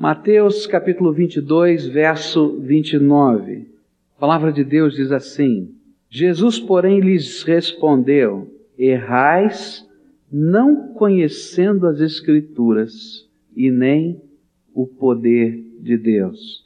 [0.00, 3.66] Mateus capítulo 22, verso 29.
[4.16, 5.74] A palavra de Deus diz assim:
[6.08, 9.86] Jesus, porém, lhes respondeu: Errais,
[10.32, 14.18] não conhecendo as Escrituras e nem
[14.74, 16.64] o poder de Deus.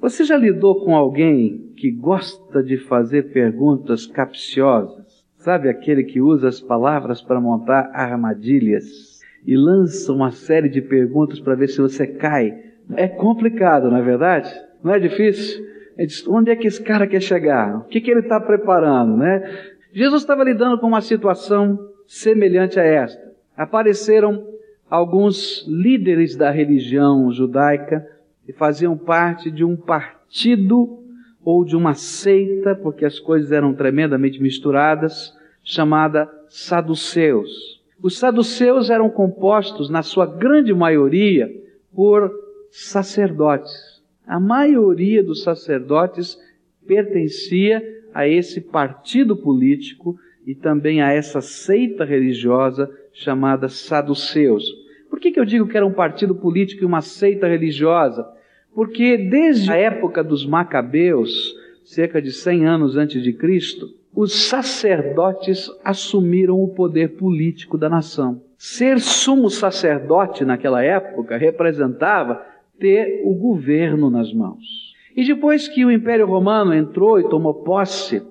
[0.00, 5.22] Você já lidou com alguém que gosta de fazer perguntas capciosas?
[5.36, 11.38] Sabe aquele que usa as palavras para montar armadilhas e lança uma série de perguntas
[11.38, 12.69] para ver se você cai?
[12.96, 14.52] É complicado, não é verdade?
[14.82, 15.64] Não é difícil?
[15.98, 17.78] É onde é que esse cara quer chegar?
[17.78, 19.68] O que, que ele está preparando, né?
[19.92, 23.32] Jesus estava lidando com uma situação semelhante a esta.
[23.56, 24.46] Apareceram
[24.88, 28.06] alguns líderes da religião judaica
[28.46, 30.98] que faziam parte de um partido
[31.44, 37.80] ou de uma seita, porque as coisas eram tremendamente misturadas, chamada saduceus.
[38.02, 41.50] Os saduceus eram compostos, na sua grande maioria,
[41.94, 42.30] por
[42.70, 44.00] sacerdotes.
[44.26, 46.38] A maioria dos sacerdotes
[46.86, 47.82] pertencia
[48.14, 54.64] a esse partido político e também a essa seita religiosa chamada saduceus.
[55.08, 58.26] Por que, que eu digo que era um partido político e uma seita religiosa?
[58.74, 65.70] Porque desde a época dos Macabeus, cerca de 100 anos antes de Cristo, os sacerdotes
[65.84, 68.42] assumiram o poder político da nação.
[68.56, 72.44] Ser sumo sacerdote naquela época representava
[72.80, 74.90] ter o governo nas mãos.
[75.14, 78.22] E depois que o Império Romano entrou e tomou posse,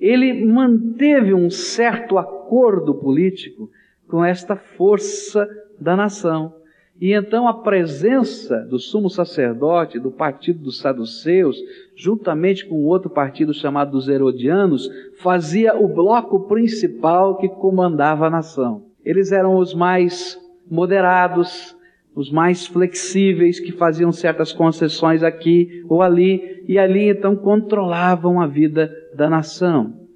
[0.00, 3.68] ele manteve um certo acordo político
[4.08, 5.48] com esta força
[5.80, 6.54] da nação.
[7.00, 11.58] E então a presença do sumo sacerdote, do partido dos saduceus,
[11.94, 14.88] juntamente com outro partido chamado dos herodianos,
[15.20, 18.84] fazia o bloco principal que comandava a nação.
[19.04, 21.76] Eles eram os mais moderados,
[22.16, 28.46] os mais flexíveis, que faziam certas concessões aqui ou ali, e ali então controlavam a
[28.46, 30.06] vida da nação.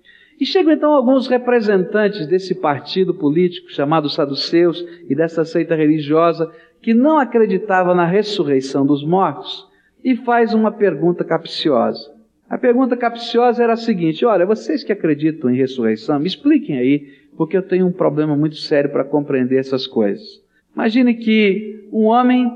[0.41, 6.95] E chegam então alguns representantes desse partido político chamado Saduceus e dessa seita religiosa que
[6.95, 9.69] não acreditava na ressurreição dos mortos
[10.03, 12.11] e faz uma pergunta capciosa.
[12.49, 17.13] A pergunta capciosa era a seguinte: olha, vocês que acreditam em ressurreição, me expliquem aí,
[17.37, 20.41] porque eu tenho um problema muito sério para compreender essas coisas.
[20.75, 22.51] Imagine que um homem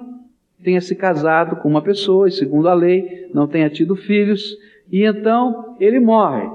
[0.63, 4.57] tenha se casado com uma pessoa e, segundo a lei, não tenha tido filhos,
[4.91, 6.49] e então ele morre.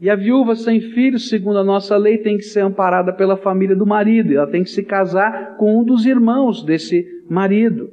[0.00, 3.76] E a viúva sem filhos, segundo a nossa lei, tem que ser amparada pela família
[3.76, 4.34] do marido.
[4.34, 7.90] Ela tem que se casar com um dos irmãos desse marido.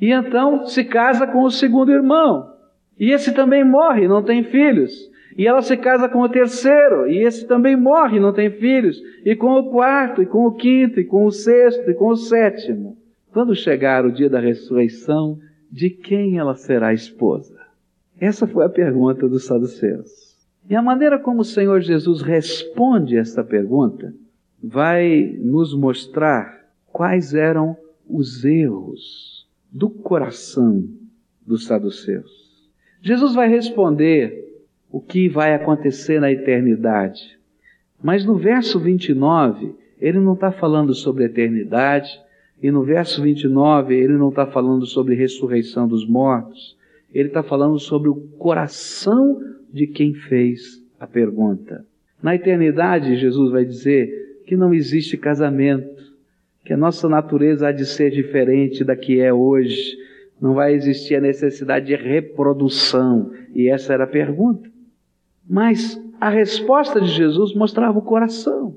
[0.00, 2.50] E então se casa com o segundo irmão.
[2.98, 4.92] E esse também morre, não tem filhos.
[5.36, 9.00] E ela se casa com o terceiro, e esse também morre, não tem filhos.
[9.24, 12.16] E com o quarto, e com o quinto, e com o sexto, e com o
[12.16, 12.96] sétimo.
[13.32, 15.38] Quando chegar o dia da ressurreição,
[15.70, 17.58] de quem ela será esposa?
[18.20, 20.34] Essa foi a pergunta dos saduceus.
[20.70, 24.14] E a maneira como o Senhor Jesus responde esta pergunta
[24.62, 27.76] vai nos mostrar quais eram
[28.08, 30.88] os erros do coração
[31.44, 32.70] dos saduceus.
[33.02, 34.43] Jesus vai responder
[34.94, 37.36] o que vai acontecer na eternidade.
[38.00, 42.08] Mas no verso 29, ele não está falando sobre eternidade,
[42.62, 46.76] e no verso 29, ele não está falando sobre ressurreição dos mortos,
[47.12, 51.84] ele está falando sobre o coração de quem fez a pergunta.
[52.22, 56.04] Na eternidade, Jesus vai dizer que não existe casamento,
[56.64, 59.98] que a nossa natureza há de ser diferente da que é hoje.
[60.40, 63.32] Não vai existir a necessidade de reprodução.
[63.52, 64.72] E essa era a pergunta.
[65.48, 68.76] Mas a resposta de Jesus mostrava o coração.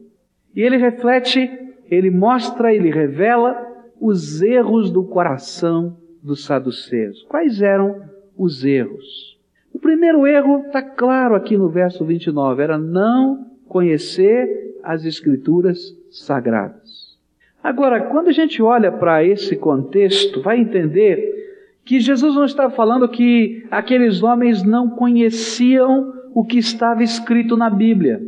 [0.56, 1.50] E ele reflete,
[1.90, 3.66] ele mostra, ele revela
[4.00, 7.24] os erros do coração dos saduceus.
[7.30, 8.02] Quais eram
[8.38, 9.38] os erros?
[9.74, 17.18] O primeiro erro está claro aqui no verso 29, era não conhecer as Escrituras sagradas.
[17.64, 21.36] Agora, quando a gente olha para esse contexto, vai entender
[21.84, 27.68] que Jesus não está falando que aqueles homens não conheciam o que estava escrito na
[27.68, 28.22] Bíblia.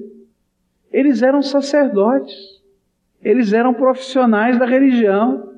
[0.91, 2.35] Eles eram sacerdotes,
[3.21, 5.53] eles eram profissionais da religião.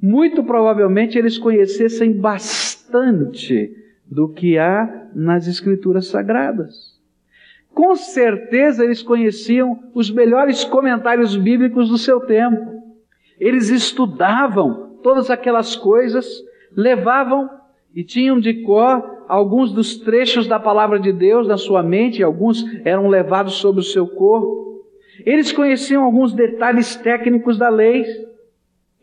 [0.00, 3.76] Muito provavelmente eles conhecessem bastante
[4.06, 6.96] do que há nas Escrituras Sagradas.
[7.74, 12.84] Com certeza eles conheciam os melhores comentários bíblicos do seu tempo.
[13.36, 16.24] Eles estudavam todas aquelas coisas,
[16.70, 17.50] levavam
[17.92, 22.64] e tinham de cor alguns dos trechos da palavra de Deus na sua mente, alguns
[22.84, 24.82] eram levados sobre o seu corpo.
[25.24, 28.04] Eles conheciam alguns detalhes técnicos da lei.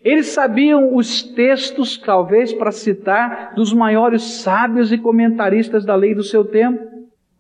[0.04, 6.24] Eles sabiam os textos, talvez, para citar, dos maiores sábios e comentaristas da lei do
[6.24, 6.86] seu tempo.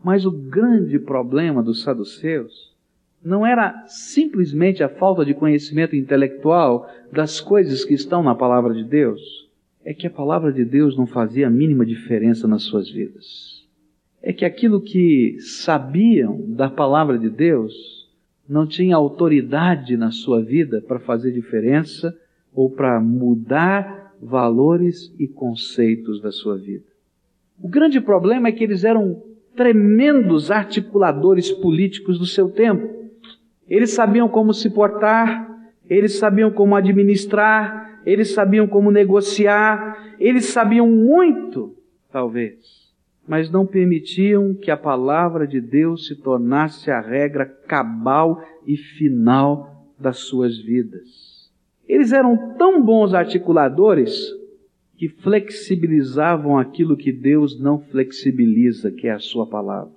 [0.01, 2.73] Mas o grande problema dos saduceus
[3.21, 8.85] não era simplesmente a falta de conhecimento intelectual das coisas que estão na palavra de
[8.85, 9.46] Deus,
[9.87, 13.65] é que a palavra de Deus não fazia a mínima diferença nas suas vidas.
[14.21, 17.73] É que aquilo que sabiam da palavra de Deus
[18.49, 22.13] não tinha autoridade na sua vida para fazer diferença
[22.53, 26.83] ou para mudar valores e conceitos da sua vida.
[27.57, 29.23] O grande problema é que eles eram
[29.55, 32.93] tremendos articuladores políticos do seu tempo.
[33.69, 35.49] Eles sabiam como se portar,
[35.89, 41.75] eles sabiam como administrar, eles sabiam como negociar, eles sabiam muito,
[42.09, 42.87] talvez,
[43.27, 49.91] mas não permitiam que a palavra de Deus se tornasse a regra cabal e final
[49.99, 51.51] das suas vidas.
[51.85, 54.33] Eles eram tão bons articuladores
[54.95, 59.91] que flexibilizavam aquilo que Deus não flexibiliza, que é a Sua palavra.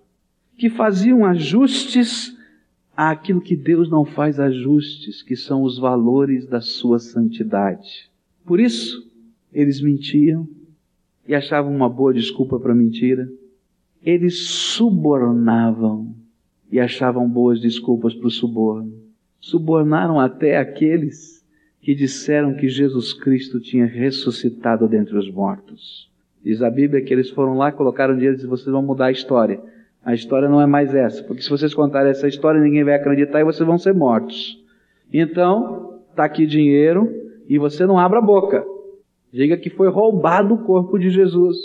[0.58, 2.36] Que faziam ajustes
[2.96, 8.10] àquilo que Deus não faz ajustes, que são os valores da Sua santidade.
[8.44, 9.08] Por isso,
[9.52, 10.48] eles mentiam
[11.26, 13.28] e achavam uma boa desculpa para mentira.
[14.02, 16.14] Eles subornavam
[16.70, 18.92] e achavam boas desculpas para o suborno.
[19.40, 21.44] Subornaram até aqueles
[21.80, 26.10] que disseram que Jesus Cristo tinha ressuscitado dentre os mortos.
[26.44, 29.12] Diz a Bíblia que eles foram lá, colocaram dinheiro e disseram, vocês vão mudar a
[29.12, 29.60] história.
[30.04, 33.40] A história não é mais essa, porque se vocês contarem essa história, ninguém vai acreditar
[33.40, 34.58] e vocês vão ser mortos.
[35.12, 37.08] Então, está aqui dinheiro
[37.48, 38.64] e você não abra a boca.
[39.32, 41.56] Diga que foi roubado o corpo de Jesus.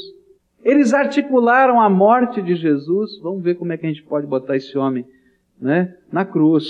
[0.63, 3.19] Eles articularam a morte de Jesus.
[3.21, 5.05] Vamos ver como é que a gente pode botar esse homem
[5.59, 6.65] né, na cruz.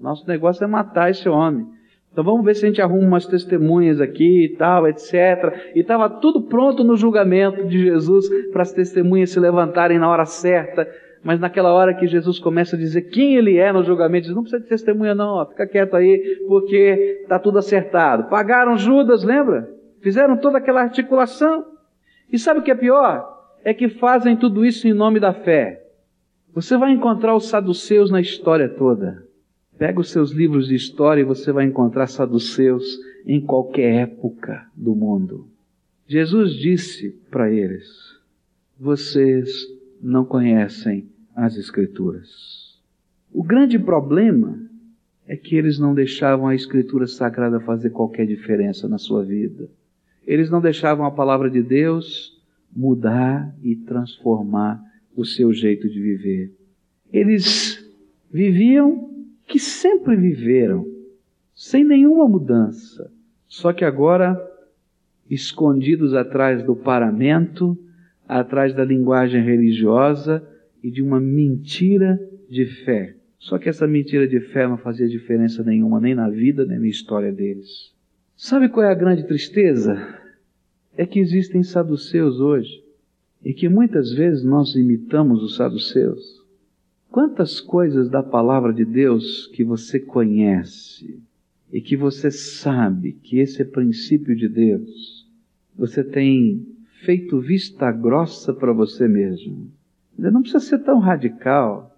[0.00, 1.66] Nosso negócio é matar esse homem.
[2.14, 5.72] Então vamos ver se a gente arruma umas testemunhas aqui e tal, etc.
[5.74, 10.24] E estava tudo pronto no julgamento de Jesus para as testemunhas se levantarem na hora
[10.24, 10.88] certa.
[11.24, 14.42] Mas naquela hora que Jesus começa a dizer quem ele é no julgamento, diz, não
[14.42, 18.28] precisa de testemunha não, ó, fica quieto aí, porque está tudo acertado.
[18.30, 19.68] Pagaram Judas, lembra?
[20.00, 21.64] Fizeram toda aquela articulação.
[22.32, 23.26] E sabe o que é pior?
[23.64, 25.82] É que fazem tudo isso em nome da fé.
[26.54, 29.33] Você vai encontrar os saduceus na história toda.
[29.78, 34.94] Pega os seus livros de história e você vai encontrar saduceus em qualquer época do
[34.94, 35.48] mundo.
[36.06, 37.88] Jesus disse para eles:
[38.78, 39.66] Vocês
[40.00, 42.78] não conhecem as Escrituras.
[43.32, 44.58] O grande problema
[45.26, 49.68] é que eles não deixavam a Escritura Sagrada fazer qualquer diferença na sua vida.
[50.26, 52.40] Eles não deixavam a palavra de Deus
[52.74, 54.82] mudar e transformar
[55.16, 56.52] o seu jeito de viver.
[57.12, 57.84] Eles
[58.30, 59.13] viviam
[59.46, 60.86] que sempre viveram
[61.54, 63.10] sem nenhuma mudança,
[63.46, 64.40] só que agora
[65.30, 67.78] escondidos atrás do paramento,
[68.28, 70.46] atrás da linguagem religiosa
[70.82, 73.14] e de uma mentira de fé.
[73.38, 76.88] Só que essa mentira de fé não fazia diferença nenhuma, nem na vida, nem na
[76.88, 77.92] história deles.
[78.36, 79.96] Sabe qual é a grande tristeza?
[80.96, 82.82] É que existem saduceus hoje
[83.44, 86.43] e que muitas vezes nós imitamos os saduceus.
[87.14, 91.22] Quantas coisas da palavra de Deus que você conhece
[91.72, 95.24] e que você sabe que esse é princípio de Deus,
[95.76, 96.66] você tem
[97.04, 99.70] feito vista grossa para você mesmo.
[100.18, 101.96] Não precisa ser tão radical.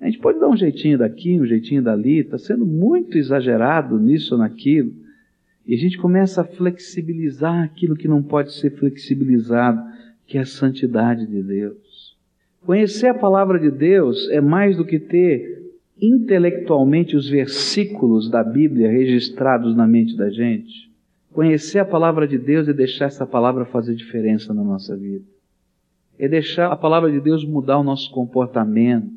[0.00, 4.34] A gente pode dar um jeitinho daqui, um jeitinho dali, está sendo muito exagerado nisso
[4.34, 4.94] ou naquilo.
[5.66, 9.82] E a gente começa a flexibilizar aquilo que não pode ser flexibilizado,
[10.24, 11.81] que é a santidade de Deus.
[12.64, 18.88] Conhecer a palavra de Deus é mais do que ter intelectualmente os versículos da Bíblia
[18.88, 20.90] registrados na mente da gente.
[21.32, 25.24] Conhecer a palavra de Deus é deixar essa palavra fazer diferença na nossa vida.
[26.18, 29.10] É deixar a palavra de Deus mudar o nosso comportamento.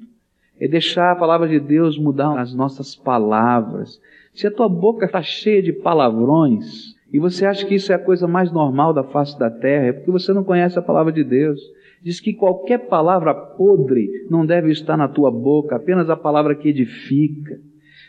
[0.60, 4.02] É deixar a palavra de Deus mudar as nossas palavras.
[4.34, 8.00] Se a tua boca está cheia de palavrões e você acha que isso é a
[8.00, 11.24] coisa mais normal da face da terra, é porque você não conhece a palavra de
[11.24, 11.60] Deus
[12.06, 16.70] diz que qualquer palavra podre não deve estar na tua boca, apenas a palavra que
[16.70, 17.60] edifica.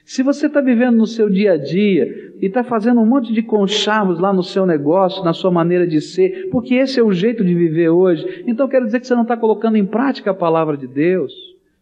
[0.04, 3.42] Se você está vivendo no seu dia a dia e está fazendo um monte de
[3.42, 7.42] conchavos lá no seu negócio, na sua maneira de ser, porque esse é o jeito
[7.42, 10.76] de viver hoje, então quero dizer que você não está colocando em prática a palavra
[10.76, 11.32] de Deus.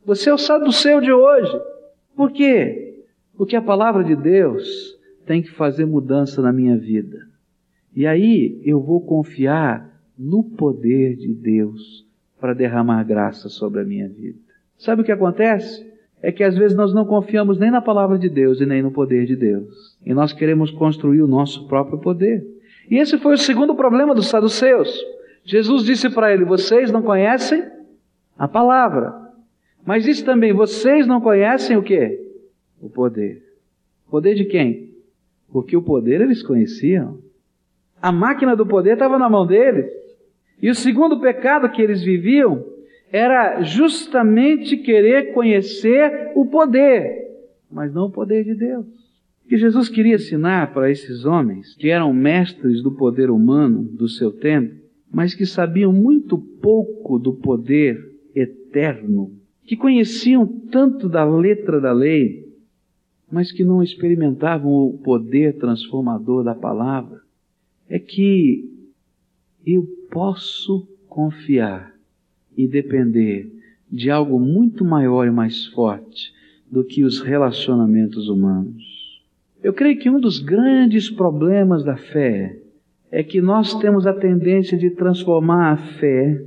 [0.07, 1.53] Você é o saduceu de hoje.
[2.15, 3.03] Por quê?
[3.37, 7.19] Porque a palavra de Deus tem que fazer mudança na minha vida.
[7.95, 12.04] E aí eu vou confiar no poder de Deus
[12.45, 14.39] para derramar graça sobre a minha vida.
[14.77, 15.83] Sabe o que acontece?
[16.21, 18.91] é que às vezes nós não confiamos nem na palavra de Deus e nem no
[18.91, 19.97] poder de Deus.
[20.05, 22.43] E nós queremos construir o nosso próprio poder.
[22.91, 25.03] E esse foi o segundo problema dos saduceus.
[25.43, 27.65] Jesus disse para ele: Vocês não conhecem
[28.39, 29.15] a palavra.
[29.87, 32.21] Mas disse também: Vocês não conhecem o que?
[32.79, 33.43] O poder.
[34.11, 34.95] Poder de quem?
[35.51, 37.19] Porque o poder eles conheciam.
[38.03, 40.04] A máquina do poder estava na mão deles.
[40.65, 42.65] E o segundo pecado que eles viviam
[43.13, 47.37] era justamente querer conhecer o poder,
[47.71, 48.87] mas não o poder de Deus.
[49.45, 54.09] O que Jesus queria ensinar para esses homens, que eram mestres do poder humano do
[54.09, 54.75] seu tempo,
[55.13, 58.03] mas que sabiam muito pouco do poder
[58.35, 59.33] eterno,
[59.67, 62.49] que conheciam tanto da letra da lei,
[63.31, 67.21] mas que não experimentavam o poder transformador da palavra,
[67.87, 68.74] é que
[69.67, 71.93] eu posso confiar
[72.57, 73.51] e depender
[73.91, 76.33] de algo muito maior e mais forte
[76.71, 79.23] do que os relacionamentos humanos.
[79.63, 82.59] Eu creio que um dos grandes problemas da fé
[83.11, 86.43] é que nós temos a tendência de transformar a fé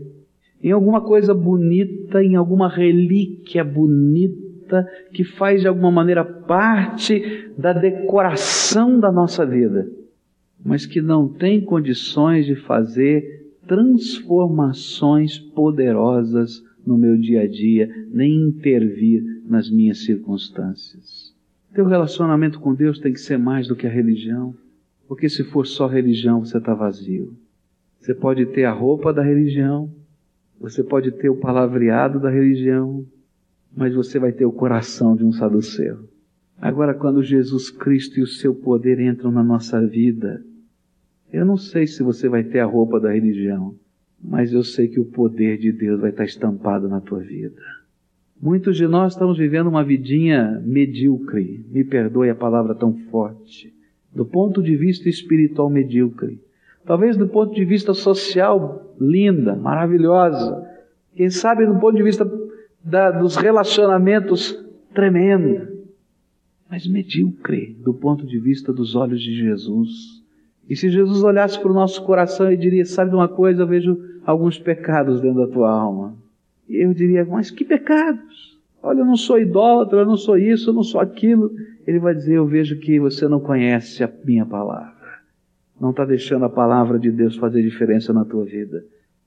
[0.62, 7.72] em alguma coisa bonita, em alguma relíquia bonita que faz de alguma maneira parte da
[7.72, 9.90] decoração da nossa vida,
[10.64, 18.34] mas que não tem condições de fazer transformações poderosas no meu dia a dia, nem
[18.34, 21.34] intervir nas minhas circunstâncias.
[21.74, 24.56] Teu relacionamento com Deus tem que ser mais do que a religião,
[25.08, 27.34] porque se for só religião, você está vazio.
[28.00, 29.92] Você pode ter a roupa da religião,
[30.60, 33.06] você pode ter o palavreado da religião,
[33.76, 36.00] mas você vai ter o coração de um saduceu.
[36.60, 40.44] Agora, quando Jesus Cristo e o seu poder entram na nossa vida,
[41.32, 43.76] eu não sei se você vai ter a roupa da religião,
[44.24, 47.62] mas eu sei que o poder de Deus vai estar estampado na tua vida.
[48.42, 53.74] Muitos de nós estamos vivendo uma vidinha medíocre, me perdoe a palavra tão forte,
[54.14, 56.40] do ponto de vista espiritual medíocre.
[56.86, 60.66] Talvez do ponto de vista social, linda, maravilhosa.
[61.16, 62.30] Quem sabe do ponto de vista
[62.84, 64.58] da, dos relacionamentos,
[64.94, 65.77] tremenda.
[66.70, 70.22] Mas medíocre do ponto de vista dos olhos de Jesus.
[70.70, 73.68] E se Jesus olhasse para o nosso coração e diria: Sabe de uma coisa, eu
[73.68, 76.16] vejo alguns pecados dentro da tua alma.
[76.68, 78.58] E eu diria: Mas que pecados?
[78.84, 81.52] Olha, eu não sou idólatra, eu não sou isso, eu não sou aquilo.
[81.86, 84.96] Ele vai dizer: Eu vejo que você não conhece a minha palavra.
[85.80, 88.84] Não está deixando a palavra de Deus fazer diferença na tua vida.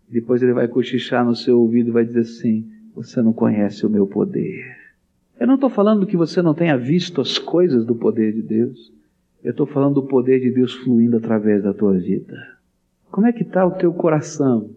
[0.09, 3.91] Depois ele vai cochichar no seu ouvido e vai dizer assim: Você não conhece o
[3.91, 4.80] meu poder.
[5.41, 8.93] Eu não estou falando que você não tenha visto as coisas do poder de Deus.
[9.43, 12.37] Eu estou falando do poder de Deus fluindo através da tua vida.
[13.11, 14.69] Como é que está o teu coração?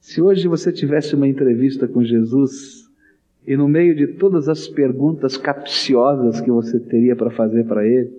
[0.00, 2.90] Se hoje você tivesse uma entrevista com Jesus
[3.46, 8.10] e no meio de todas as perguntas capciosas que você teria para fazer para ele,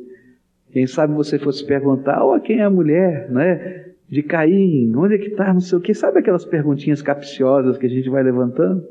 [0.72, 3.92] quem sabe você fosse perguntar, oh, quem é a mulher, né?
[4.08, 7.88] De Caim, onde é que está, não sei o que, sabe aquelas perguntinhas capciosas que
[7.88, 8.88] a gente vai levantando?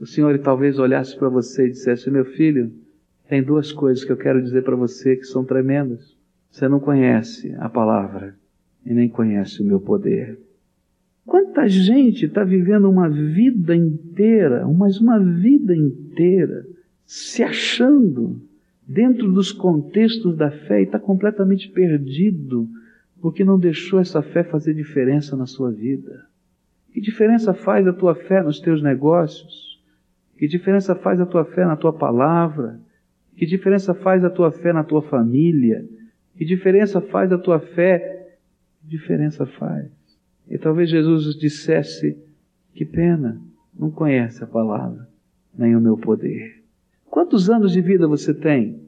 [0.00, 2.72] O Senhor talvez olhasse para você e dissesse, meu filho,
[3.28, 6.16] tem duas coisas que eu quero dizer para você que são tremendas.
[6.50, 8.34] Você não conhece a palavra
[8.84, 10.40] e nem conhece o meu poder.
[11.26, 16.66] Quanta gente está vivendo uma vida inteira, mas uma vida inteira,
[17.04, 18.40] se achando
[18.88, 22.66] dentro dos contextos da fé e está completamente perdido,
[23.20, 26.24] porque não deixou essa fé fazer diferença na sua vida.
[26.90, 29.69] Que diferença faz a tua fé nos teus negócios?
[30.40, 32.80] Que diferença faz a tua fé na tua palavra?
[33.36, 35.86] Que diferença faz a tua fé na tua família?
[36.34, 38.38] Que diferença faz a tua fé?
[38.80, 39.90] Que diferença faz?
[40.48, 42.16] E talvez Jesus dissesse:
[42.74, 43.38] Que pena,
[43.78, 45.06] não conhece a palavra,
[45.54, 46.62] nem o meu poder.
[47.04, 48.80] Quantos anos de vida você tem?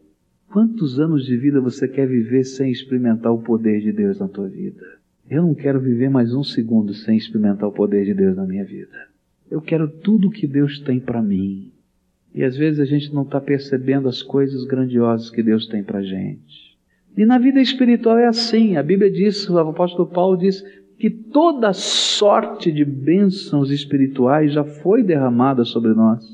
[0.50, 4.48] Quantos anos de vida você quer viver sem experimentar o poder de Deus na tua
[4.48, 4.86] vida?
[5.28, 8.64] Eu não quero viver mais um segundo sem experimentar o poder de Deus na minha
[8.64, 9.11] vida.
[9.50, 11.72] Eu quero tudo que Deus tem para mim.
[12.34, 16.02] E às vezes a gente não está percebendo as coisas grandiosas que Deus tem para
[16.02, 16.78] gente.
[17.16, 18.76] E na vida espiritual é assim.
[18.76, 20.64] A Bíblia diz, o apóstolo Paulo diz,
[20.98, 26.24] que toda sorte de bênçãos espirituais já foi derramada sobre nós.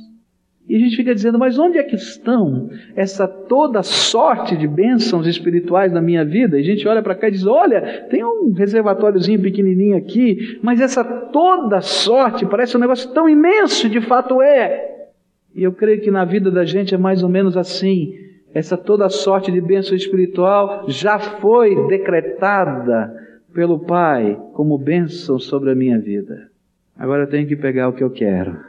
[0.68, 5.26] E a gente fica dizendo, mas onde é que estão essa toda sorte de bênçãos
[5.26, 6.58] espirituais na minha vida?
[6.58, 10.78] E a gente olha para cá e diz, olha, tem um reservatóriozinho pequenininho aqui, mas
[10.78, 15.06] essa toda sorte parece um negócio tão imenso, e de fato é.
[15.54, 18.12] E eu creio que na vida da gente é mais ou menos assim.
[18.52, 23.10] Essa toda sorte de bênção espiritual já foi decretada
[23.54, 26.50] pelo Pai como bênção sobre a minha vida.
[26.94, 28.67] Agora eu tenho que pegar o que eu quero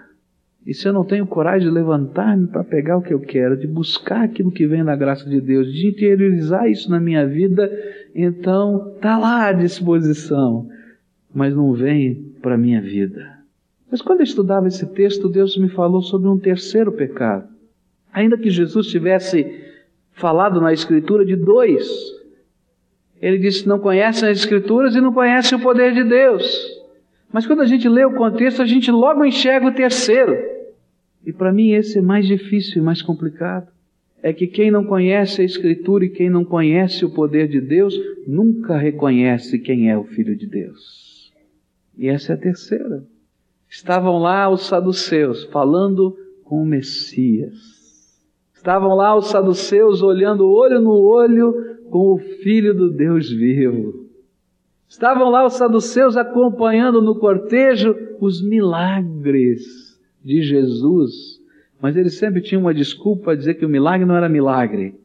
[0.69, 3.65] E se eu não tenho coragem de levantar-me para pegar o que eu quero, de
[3.65, 7.67] buscar aquilo que vem da graça de Deus, de interiorizar isso na minha vida,
[8.13, 10.69] então está lá à disposição,
[11.33, 13.39] mas não vem para a minha vida.
[13.89, 17.49] Mas quando eu estudava esse texto, Deus me falou sobre um terceiro pecado.
[18.13, 19.51] Ainda que Jesus tivesse
[20.11, 21.89] falado na Escritura de dois,
[23.19, 26.45] ele disse: não conhecem as Escrituras e não conhecem o poder de Deus.
[27.33, 30.58] Mas quando a gente lê o contexto, a gente logo enxerga o terceiro.
[31.29, 33.67] E para mim esse é mais difícil e mais complicado.
[34.19, 37.93] É que quem não conhece a Escritura e quem não conhece o poder de Deus,
[38.25, 41.31] nunca reconhece quem é o Filho de Deus.
[41.95, 43.03] E essa é a terceira.
[43.69, 47.53] Estavam lá os saduceus falando com o Messias.
[48.55, 51.53] Estavam lá os saduceus olhando olho no olho
[51.91, 54.09] com o Filho do Deus vivo.
[54.87, 59.88] Estavam lá os saduceus acompanhando no cortejo os milagres
[60.23, 61.39] de Jesus,
[61.81, 64.95] mas eles sempre tinham uma desculpa para dizer que o milagre não era milagre,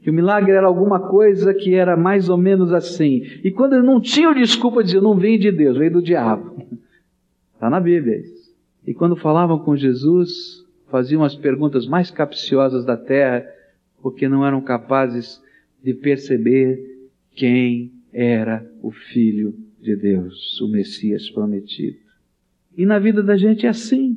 [0.00, 3.22] que o milagre era alguma coisa que era mais ou menos assim.
[3.44, 6.66] E quando eles não tinham desculpa, diziam: não vem de Deus, vem do diabo.
[7.54, 8.54] Está na Bíblia isso.
[8.86, 13.44] E quando falavam com Jesus, faziam as perguntas mais capciosas da terra,
[14.00, 15.42] porque não eram capazes
[15.82, 16.80] de perceber
[17.34, 21.98] quem era o Filho de Deus, o Messias prometido.
[22.76, 24.16] E na vida da gente é assim.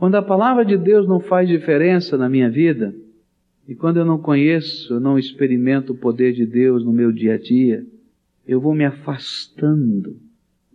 [0.00, 2.94] Quando a palavra de Deus não faz diferença na minha vida,
[3.68, 7.34] e quando eu não conheço, eu não experimento o poder de Deus no meu dia
[7.34, 7.86] a dia,
[8.48, 10.16] eu vou me afastando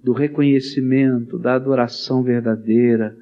[0.03, 3.17] do reconhecimento, da adoração verdadeira,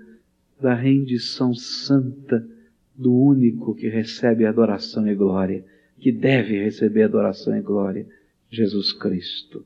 [0.59, 2.45] da rendição santa
[2.93, 5.63] do único que recebe adoração e glória,
[6.01, 8.05] que deve receber adoração e glória,
[8.51, 9.65] Jesus Cristo.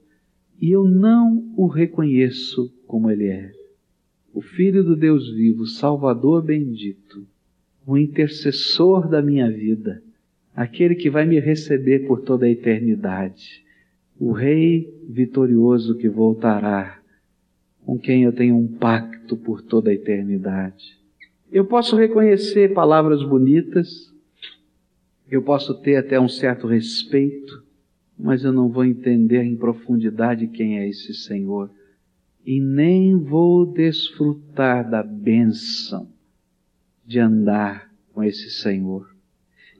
[0.61, 3.56] E eu não o reconheço como Ele é.
[4.37, 7.25] O Filho do Deus vivo, Salvador bendito,
[7.87, 10.03] o intercessor da minha vida,
[10.55, 13.63] aquele que vai me receber por toda a eternidade,
[14.19, 16.99] o Rei vitorioso que voltará
[17.83, 20.99] com quem eu tenho um pacto por toda a eternidade.
[21.51, 24.13] Eu posso reconhecer palavras bonitas,
[25.31, 27.63] eu posso ter até um certo respeito,
[28.15, 31.71] mas eu não vou entender em profundidade quem é esse Senhor
[32.47, 36.07] e nem vou desfrutar da bênção
[37.05, 39.13] de andar com esse Senhor.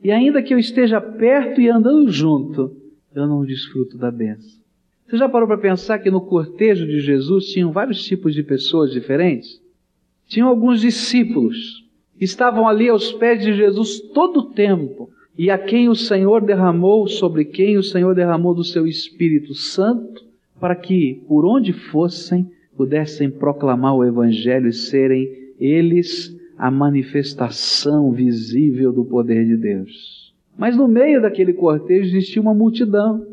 [0.04, 2.76] E ainda que eu esteja perto e andando junto,
[3.16, 4.62] eu não desfruto da bênção.
[5.08, 8.92] Você já parou para pensar que no cortejo de Jesus tinham vários tipos de pessoas
[8.92, 9.62] diferentes?
[10.28, 11.86] Tinham alguns discípulos
[12.18, 16.44] que estavam ali aos pés de Jesus todo o tempo e a quem o Senhor
[16.44, 20.26] derramou, sobre quem o Senhor derramou do seu Espírito Santo,
[20.60, 25.28] para que, por onde fossem, pudessem proclamar o Evangelho e serem
[25.60, 30.34] eles a manifestação visível do poder de Deus.
[30.58, 33.26] Mas no meio daquele cortejo existia uma multidão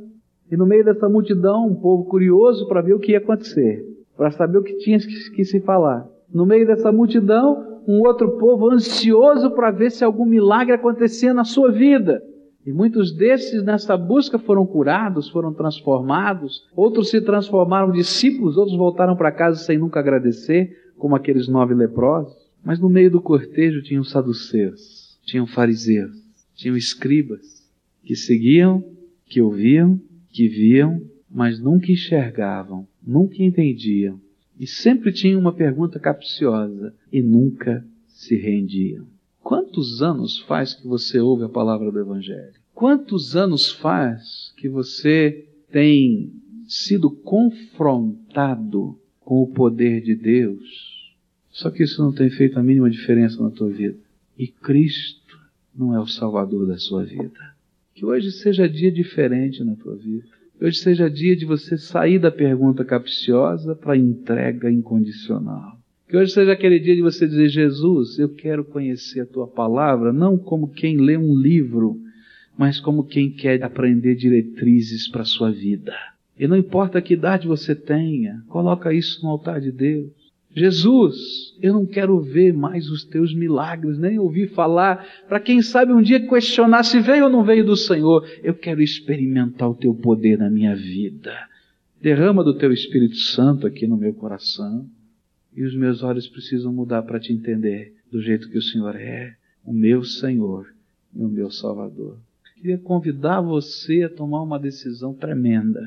[0.50, 3.85] e no meio dessa multidão, um povo curioso para ver o que ia acontecer,
[4.16, 6.07] para saber o que tinha que se falar.
[6.33, 11.44] No meio dessa multidão, um outro povo ansioso para ver se algum milagre acontecia na
[11.44, 12.22] sua vida.
[12.66, 19.16] E muitos desses nessa busca foram curados, foram transformados, outros se transformaram discípulos, outros voltaram
[19.16, 22.35] para casa sem nunca agradecer, como aqueles nove leprosos.
[22.64, 26.16] Mas no meio do cortejo tinham saduceus, tinham fariseus,
[26.55, 27.62] tinham escribas,
[28.03, 28.83] que seguiam,
[29.27, 30.00] que ouviam
[30.35, 31.00] que viam,
[31.31, 34.20] mas nunca enxergavam, nunca entendiam,
[34.59, 39.07] e sempre tinham uma pergunta capciosa e nunca se rendiam.
[39.44, 42.54] Quantos anos faz que você ouve a palavra do Evangelho?
[42.74, 46.33] Quantos anos faz que você tem
[46.66, 51.14] sido confrontado com o poder de Deus?
[51.50, 53.98] Só que isso não tem feito a mínima diferença na tua vida.
[54.38, 55.38] E Cristo
[55.76, 57.54] não é o Salvador da sua vida.
[57.94, 60.26] Que hoje seja dia diferente na tua vida.
[60.59, 65.73] Que hoje seja dia de você sair da pergunta capciosa para a entrega incondicional.
[66.14, 70.12] Que hoje seja aquele dia de você dizer: Jesus, eu quero conhecer a tua palavra,
[70.12, 71.98] não como quem lê um livro,
[72.57, 75.92] mas como quem quer aprender diretrizes para a sua vida.
[76.38, 80.12] E não importa que idade você tenha, coloca isso no altar de Deus.
[80.55, 81.16] Jesus,
[81.61, 86.00] eu não quero ver mais os teus milagres, nem ouvir falar, para quem sabe um
[86.00, 88.24] dia questionar se veio ou não veio do Senhor.
[88.40, 91.35] Eu quero experimentar o teu poder na minha vida.
[92.00, 94.88] Derrama do teu Espírito Santo aqui no meu coração.
[95.54, 99.36] E os meus olhos precisam mudar para te entender do jeito que o Senhor é,
[99.64, 100.66] o meu Senhor
[101.14, 102.18] e o meu Salvador.
[102.56, 105.80] Queria convidar você a tomar uma decisão tremenda.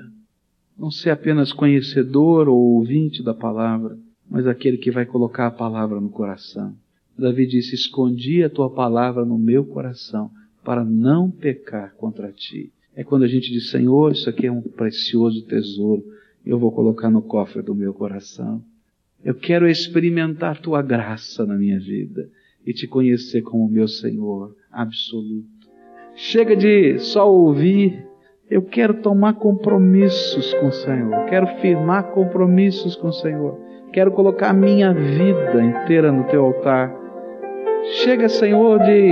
[0.78, 3.98] Não ser apenas conhecedor ou ouvinte da palavra,
[4.30, 6.76] mas aquele que vai colocar a palavra no coração.
[7.18, 10.30] Davi disse: Escondi a tua palavra no meu coração
[10.64, 12.72] para não pecar contra ti.
[12.96, 16.04] É quando a gente diz: Senhor, isso aqui é um precioso tesouro,
[16.46, 18.64] eu vou colocar no cofre do meu coração.
[19.24, 22.30] Eu quero experimentar tua graça na minha vida
[22.66, 25.48] e te conhecer como meu Senhor absoluto.
[26.16, 28.06] Chega de só ouvir.
[28.50, 31.26] Eu quero tomar compromissos com o Senhor.
[31.26, 33.60] Quero firmar compromissos com o Senhor.
[33.92, 36.94] Quero colocar a minha vida inteira no teu altar.
[38.04, 39.12] Chega, Senhor, de,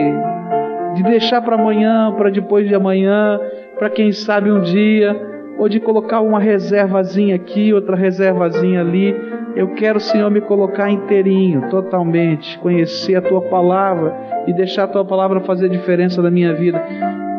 [0.95, 3.39] de deixar para amanhã, para depois de amanhã,
[3.77, 9.15] para quem sabe um dia, ou de colocar uma reservazinha aqui, outra reservazinha ali.
[9.55, 14.13] Eu quero, Senhor, me colocar inteirinho, totalmente, conhecer a tua palavra
[14.47, 16.83] e deixar a tua palavra fazer diferença na minha vida.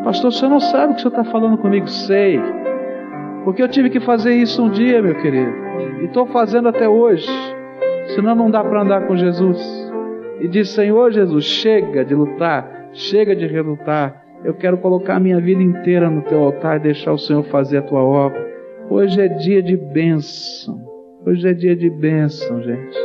[0.03, 1.87] Pastor, o senhor não sabe o que o senhor está falando comigo?
[1.87, 2.39] Sei.
[3.43, 5.51] Porque eu tive que fazer isso um dia, meu querido.
[6.01, 7.27] E estou fazendo até hoje.
[8.15, 9.57] Senão não dá para andar com Jesus.
[10.39, 14.26] E diz: Senhor Jesus, chega de lutar, chega de relutar.
[14.47, 17.79] Eu quero colocar a minha vida inteira no teu altar e deixar o Senhor fazer
[17.79, 18.47] a tua obra.
[18.89, 20.81] Hoje é dia de bênção.
[21.25, 22.97] Hoje é dia de bênção, gente.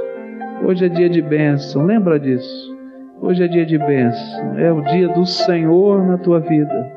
[0.65, 1.85] Hoje é dia de bênção.
[1.85, 2.79] Lembra disso?
[3.21, 4.57] Hoje é dia de bênção.
[4.57, 6.93] É o dia do Senhor na tua vida.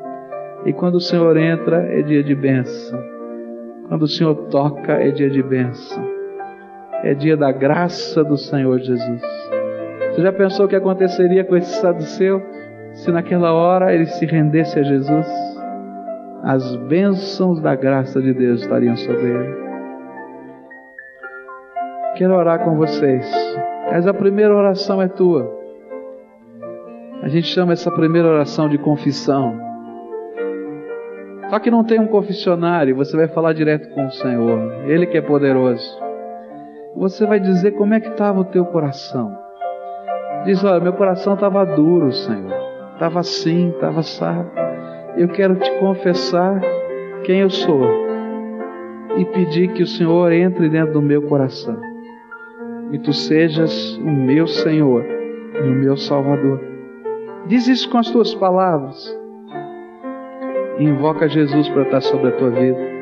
[0.64, 3.02] E quando o Senhor entra, é dia de bênção.
[3.88, 6.08] Quando o Senhor toca, é dia de bênção.
[7.02, 9.22] É dia da graça do Senhor Jesus.
[10.12, 12.40] Você já pensou o que aconteceria com esse saduceu
[12.96, 15.26] se naquela hora ele se rendesse a Jesus?
[16.42, 19.56] As bênçãos da graça de Deus estariam sobre ele.
[22.16, 23.26] Quero orar com vocês.
[23.90, 25.54] Mas a primeira oração é tua.
[27.22, 29.60] A gente chama essa primeira oração de confissão.
[31.50, 34.72] Só que não tem um confessionário, você vai falar direto com o Senhor.
[34.86, 36.00] Ele que é poderoso.
[36.96, 39.36] Você vai dizer como é que estava o teu coração.
[40.44, 42.65] Diz, olha, meu coração estava duro, Senhor.
[42.96, 44.50] Estava assim, estava assado.
[45.16, 46.60] Eu quero te confessar
[47.24, 47.82] quem eu sou
[49.16, 51.78] e pedir que o Senhor entre dentro do meu coração
[52.92, 56.60] e tu sejas o meu Senhor e o meu Salvador.
[57.46, 59.14] Diz isso com as tuas palavras.
[60.78, 62.96] E invoca Jesus para estar sobre a tua vida.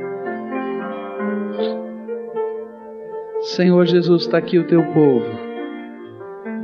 [3.40, 5.43] Senhor Jesus, está aqui o teu povo.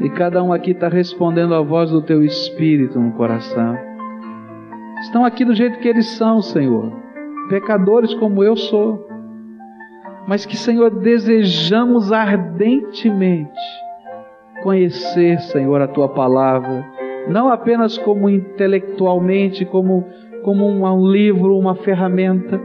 [0.00, 3.76] E cada um aqui está respondendo à voz do teu Espírito no coração.
[5.02, 6.90] Estão aqui do jeito que eles são, Senhor.
[7.50, 9.06] Pecadores como eu sou.
[10.26, 13.50] Mas que, Senhor, desejamos ardentemente
[14.62, 16.86] conhecer, Senhor, a tua palavra.
[17.28, 20.06] Não apenas como intelectualmente, como,
[20.42, 22.58] como um, livro, uma ferramenta.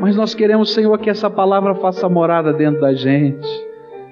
[0.00, 3.65] Mas nós queremos, Senhor, que essa palavra faça morada dentro da gente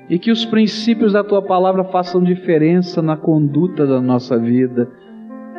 [0.09, 4.91] e que os princípios da tua palavra façam diferença na conduta da nossa vida.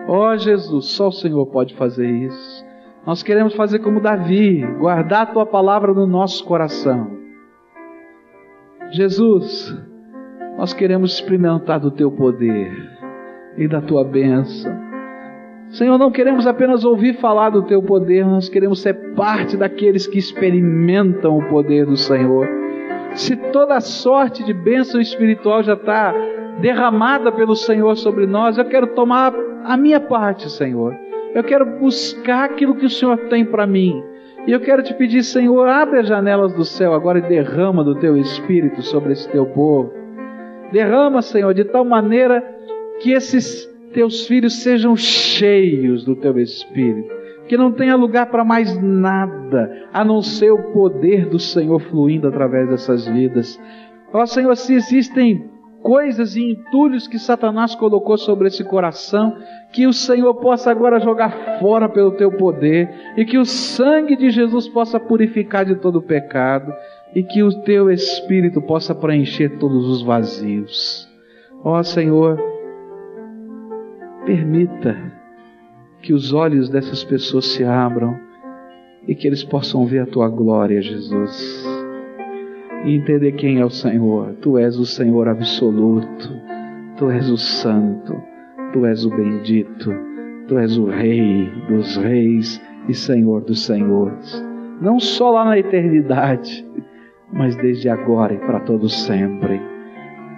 [0.07, 2.65] Ó oh, Jesus, só o Senhor pode fazer isso.
[3.05, 7.11] Nós queremos fazer como Davi, guardar a tua palavra no nosso coração.
[8.91, 9.75] Jesus,
[10.57, 12.71] nós queremos experimentar do teu poder
[13.57, 14.73] e da tua bênção.
[15.69, 20.19] Senhor, não queremos apenas ouvir falar do teu poder, nós queremos ser parte daqueles que
[20.19, 22.64] experimentam o poder do Senhor
[23.15, 26.13] se toda sorte de bênção espiritual já está
[26.59, 30.95] derramada pelo Senhor sobre nós, eu quero tomar a minha parte, Senhor.
[31.33, 34.03] Eu quero buscar aquilo que o Senhor tem para mim.
[34.47, 37.95] E eu quero te pedir, Senhor, abre as janelas do céu agora e derrama do
[37.95, 39.91] teu espírito sobre esse teu povo.
[40.71, 42.43] Derrama, Senhor, de tal maneira
[42.99, 48.77] que esses teus filhos sejam cheios do teu espírito que não tenha lugar para mais
[48.81, 53.59] nada, a não ser o poder do Senhor fluindo através dessas vidas.
[54.13, 55.49] Ó Senhor, se existem
[55.85, 59.37] coisas e entulhos que Satanás colocou sobre esse coração,
[59.71, 64.31] que o Senhor possa agora jogar fora pelo teu poder, e que o sangue de
[64.31, 66.73] Jesus possa purificar de todo o pecado,
[67.13, 71.07] e que o teu Espírito possa preencher todos os vazios.
[71.63, 72.39] Ó Senhor,
[74.25, 75.14] permita
[76.05, 78.15] que os olhos dessas pessoas se abram
[79.07, 81.65] e que eles possam ver a tua glória, Jesus,
[82.85, 84.35] e entender quem é o Senhor.
[84.39, 86.29] Tu és o Senhor absoluto,
[86.95, 88.15] tu és o Santo,
[88.71, 89.91] tu és o bendito,
[90.47, 94.45] tu és o Rei dos Reis e Senhor dos Senhores.
[94.79, 96.63] Não só lá na eternidade,
[97.33, 99.59] mas desde agora e para todo sempre.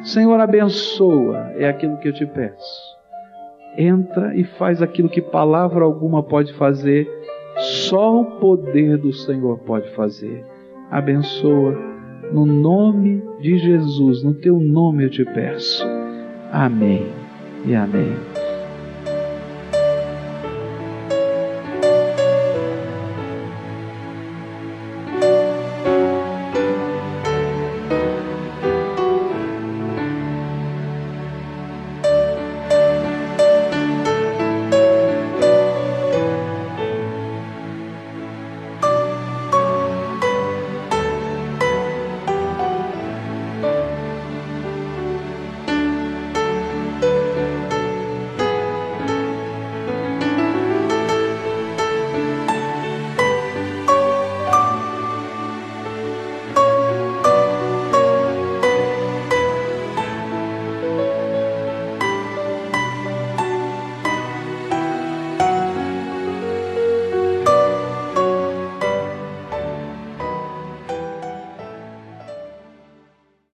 [0.01, 2.96] Senhor, abençoa, é aquilo que eu te peço
[3.77, 7.07] entra e faz aquilo que palavra alguma pode fazer,
[7.57, 10.43] só o poder do Senhor pode fazer.
[10.89, 11.77] Abençoa,
[12.31, 15.85] no nome de Jesus, no teu nome eu te peço.
[16.51, 17.05] Amém
[17.65, 18.46] e amém.